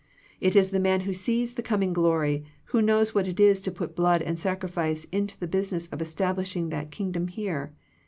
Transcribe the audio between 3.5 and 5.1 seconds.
to put blood and sacrifice